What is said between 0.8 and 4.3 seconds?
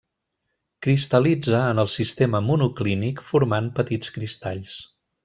Cristal·litza en el sistema monoclínic formant petits